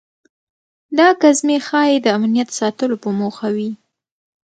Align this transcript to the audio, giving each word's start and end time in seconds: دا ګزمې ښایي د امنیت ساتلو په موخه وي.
دا 0.97 1.07
ګزمې 1.21 1.57
ښایي 1.67 1.97
د 2.01 2.07
امنیت 2.17 2.49
ساتلو 2.59 2.95
په 3.03 3.09
موخه 3.19 3.47
وي. 3.55 3.71